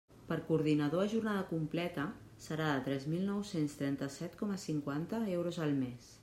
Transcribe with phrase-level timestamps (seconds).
[0.29, 2.05] Per coordinador a jornada completa,
[2.45, 6.11] serà de tres mil nou-cents trenta-set coma cinquanta euros al mes.